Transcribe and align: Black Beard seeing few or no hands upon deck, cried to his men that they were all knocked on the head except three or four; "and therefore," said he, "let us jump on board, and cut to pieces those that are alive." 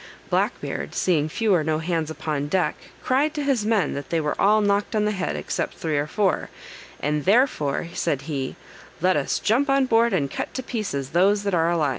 Black 0.31 0.59
Beard 0.59 0.95
seeing 0.95 1.29
few 1.29 1.53
or 1.53 1.63
no 1.63 1.77
hands 1.77 2.09
upon 2.09 2.47
deck, 2.47 2.73
cried 3.03 3.35
to 3.35 3.43
his 3.43 3.67
men 3.67 3.93
that 3.93 4.09
they 4.09 4.19
were 4.19 4.33
all 4.41 4.59
knocked 4.59 4.95
on 4.95 5.05
the 5.05 5.11
head 5.11 5.35
except 5.35 5.75
three 5.75 5.95
or 5.95 6.07
four; 6.07 6.49
"and 7.03 7.23
therefore," 7.25 7.87
said 7.93 8.23
he, 8.23 8.55
"let 8.99 9.15
us 9.15 9.37
jump 9.37 9.69
on 9.69 9.85
board, 9.85 10.11
and 10.11 10.31
cut 10.31 10.55
to 10.55 10.63
pieces 10.63 11.11
those 11.11 11.43
that 11.43 11.53
are 11.53 11.69
alive." 11.69 11.89